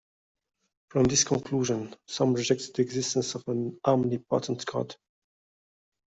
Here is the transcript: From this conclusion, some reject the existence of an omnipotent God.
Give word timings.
From 0.89 1.03
this 1.03 1.23
conclusion, 1.23 1.93
some 2.07 2.33
reject 2.33 2.73
the 2.73 2.81
existence 2.81 3.35
of 3.35 3.43
an 3.47 3.79
omnipotent 3.85 4.65
God. 4.65 4.95